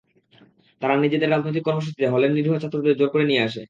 তারা 0.81 0.95
নিজেদের 0.97 1.31
রাজনৈতিক 1.31 1.63
কর্মসূচিতে 1.65 2.05
হলের 2.07 2.31
নিরীহ 2.33 2.53
ছাত্রদের 2.57 2.97
জোর 2.99 3.09
করে 3.13 3.25
নিয়ে 3.25 3.45
আসে। 3.47 3.59